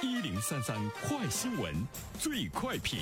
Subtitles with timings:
[0.00, 1.74] 一零三三快新闻，
[2.20, 3.00] 最快评。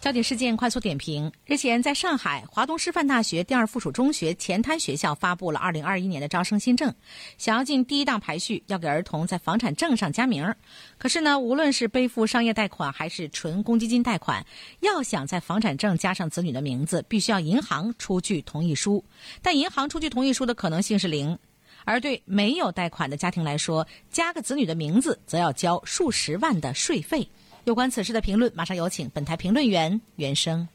[0.00, 6.92] 焦点事件快速点评：日前，在上海华东师范大学第二附属中学前滩学校发布了二零二一年的招生新政，
[7.38, 10.52] 想要进第一档排序，要给儿童在房产证上加名。
[10.98, 14.44] 可是呢，无论是背负商业贷款还是纯公积金贷款，
[14.80, 19.04] 要想在房产证加上子女的名字，必须要银行出具同意书。
[19.42, 21.38] 但银行出具同意书的可能性是零。
[21.84, 27.28] 而对没有贷款的家庭来说，加个子女的名字，则要交数十万的税费。
[27.64, 30.66] 有关此事的评论，马上有请本台评论员袁生。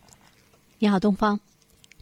[0.78, 1.40] 你好，东方。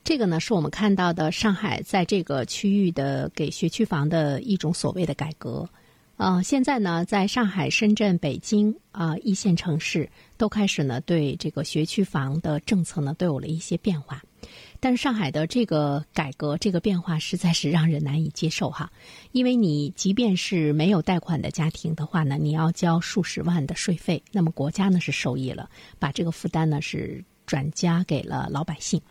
[0.04, 5.70] 这个呢，是我们看到的上海在这个区域的给学区房的一种所谓的改革。
[6.18, 14.22] 呃，现在呢，在上海、深圳、北京啊一线城市，都开始呢对这个学区房的政策呢都有了一些变化。
[14.84, 18.91] 但是上海的这个改革、这个变化实在是让人难以接受哈，
[19.32, 29.02] 因为你即便是没有贷款的家庭的话呢，你要交数十万的税费，那么国家呢是受益了，把这个负担呢是转嫁给了老百姓。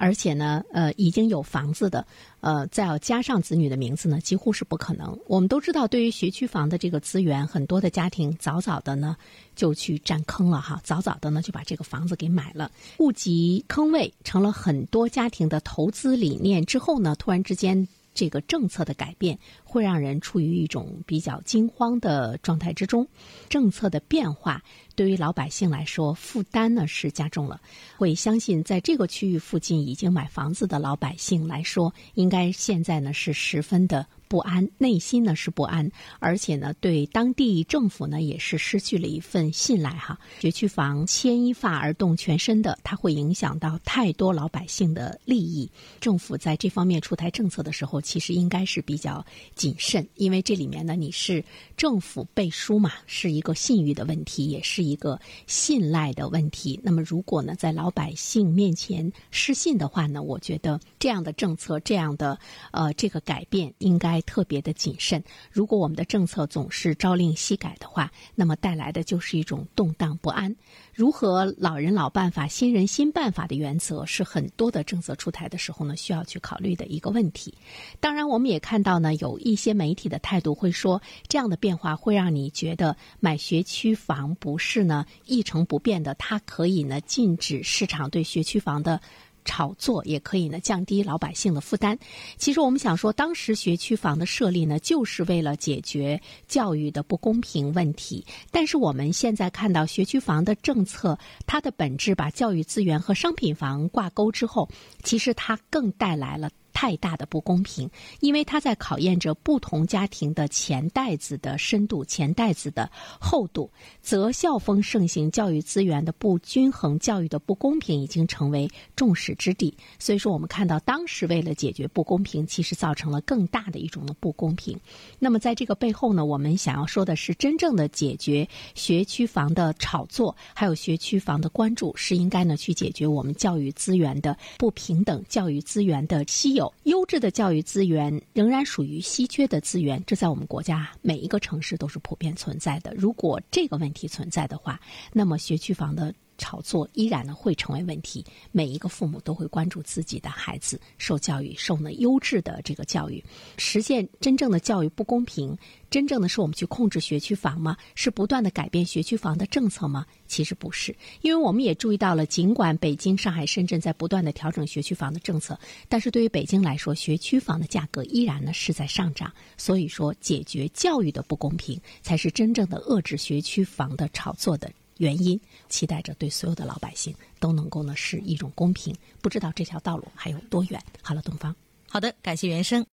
[0.00, 2.06] 而且呢，呃，已经有房子的，
[2.40, 5.18] 呃，再要加上子女的名字呢，几乎是不可能。
[5.26, 9.16] 我们都知道，对于学区房的这个资源，很多的家庭早早的呢
[9.56, 16.64] 就去占坑了哈，早早的呢就把这个房子给买了，物极坑位成了很多家庭的投资理念。
[16.64, 17.86] 之后呢，突然之间。
[18.18, 23.06] 这个政策的改变会让人处于一种比较惊慌的状态之中。
[23.48, 24.60] 政策的变化
[24.96, 27.60] 对于老百姓来说负担呢是加重了。
[27.96, 34.04] 会相信在这个区域附近已经买房子的老百姓来说，应该现在呢是十分的。
[34.28, 40.18] 不安，内心呢是不安，而且呢，对当地政府呢也是失去了一份信赖哈。
[40.40, 45.70] 学区房牵一发而动全身的，它会影响到太多老百姓的利益。
[45.98, 51.42] 政府在这方面出台政策的时候，其实应该是比较谨慎，因为这里面呢，你是
[51.74, 56.78] 政府背书嘛，是一个信誉的问题，也是一个信赖的问题。
[56.82, 62.38] 那么，如果呢，在老百姓面前失信的话呢，我觉得这样的政策，这样的
[62.72, 64.17] 呃这个改变应该。
[64.22, 65.22] 特别的谨慎。
[65.50, 70.54] 如果我们的政策总是朝令夕改的话，那么带来的就是一种动荡不安。
[70.94, 77.54] 如何老人老办法、新人新办法的原则，是很多的政策出台的时候呢，需要去考虑的一个问题。
[78.00, 89.00] 当然，我们也看到呢，有一些媒体的态度会说，这样的变化会让你觉得买学区房不是呢一成不变的，它可以呢禁止市场对学区房的。
[89.48, 91.98] 炒作也可以呢，降低老百姓的负担。
[92.36, 98.22] 其实我们想说，当时学区房的设立呢，就是为了解决教育的不公平问题。
[98.50, 104.68] 但是我们现在看到学区房的政策，它的本质把教育资源和商品房挂钩之后，
[105.02, 106.50] 其实它更带来了。
[106.80, 107.90] 太大的不公平，
[108.20, 113.68] 因为它在考验着不同家庭的钱袋子的深度、钱袋子的厚度。
[114.00, 119.76] 择校风盛行，教育资源的不均衡，教育的不公平已经成为众矢之的。
[119.98, 124.78] 所以说，我们看到当时为了解决不公平，其实造成了更大的一种的不公平。
[125.18, 142.94] 那么在这个背后呢，我们想要说的是，真正的解决学区房的炒作，还有学区房的关注，是应该呢去解决我们教育资源的不平等，教育资源的稀有优质的教育资源仍然属于稀缺的资源，这在我们国家每一个城市都是普遍存在的。
[142.96, 144.80] 如果这个问题存在的话，
[145.12, 146.14] 那么学区房的。
[146.38, 153.22] 炒作依然呢会成为问题，每一个父母都会关注自己的孩子受教育、受呢优质的这个教育，
[153.58, 155.56] 实现真正的教育不公平，
[155.90, 157.76] 真正的是我们去控制学区房吗？
[157.94, 160.06] 是不断的改变学区房的政策吗？
[160.26, 169.32] 其实不是，因为我们也注意到了，尽管北京、上海、深圳在不断的调整学区房的政策，但是对于北京来说，学区房的价格依然呢是在上涨。
[169.56, 174.70] 所以说，解决教育的不公平，才是真正的遏制学区房的炒作的。
[174.98, 178.94] 原因，期待着对所有的老百姓都能够呢是一种公平。
[179.20, 180.80] 不知道这条道路还有多远？
[181.02, 181.54] 好了，东方，
[181.88, 182.86] 好的，感谢原生。